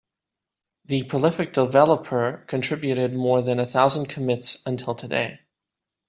[0.85, 5.37] The prolific developer contributed more than a thousand commits until today.